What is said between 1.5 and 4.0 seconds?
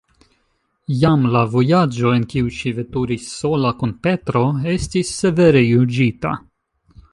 vojaĝo, en kiu ŝi veturis sola kun